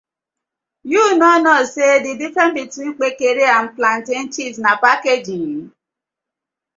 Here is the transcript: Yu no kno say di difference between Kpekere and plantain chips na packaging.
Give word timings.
Yu 0.91 1.05
no 1.19 1.29
kno 1.39 1.55
say 1.73 1.97
di 2.03 2.11
difference 2.21 2.53
between 2.61 2.95
Kpekere 2.97 3.45
and 3.57 3.67
plantain 3.77 4.25
chips 4.33 4.57
na 4.63 4.71
packaging. 4.85 5.51